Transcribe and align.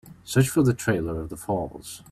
Search 0.23 0.49
for 0.49 0.63
the 0.63 0.73
trailer 0.73 1.21
of 1.21 1.29
The 1.29 1.37
Falls 1.37 1.99